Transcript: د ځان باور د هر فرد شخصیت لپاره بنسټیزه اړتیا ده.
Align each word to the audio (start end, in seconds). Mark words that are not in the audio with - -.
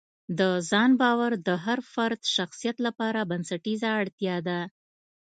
د 0.39 0.41
ځان 0.69 0.91
باور 1.01 1.31
د 1.47 1.49
هر 1.65 1.79
فرد 1.93 2.21
شخصیت 2.35 2.77
لپاره 2.85 3.27
بنسټیزه 3.29 3.89
اړتیا 4.01 4.35
ده. 4.47 4.59